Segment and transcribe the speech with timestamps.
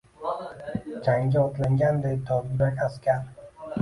[1.07, 3.21] Jangga otlanganday dovyurak askar